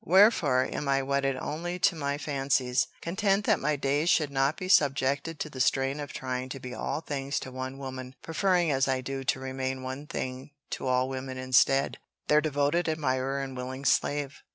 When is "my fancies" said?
1.95-2.87